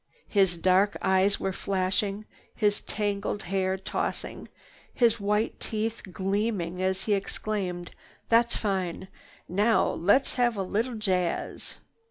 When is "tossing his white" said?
3.77-5.59